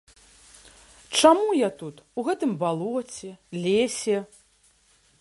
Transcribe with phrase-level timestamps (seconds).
[1.19, 3.29] Чаму я тут, у гэтым балоце,
[3.63, 4.17] лесе?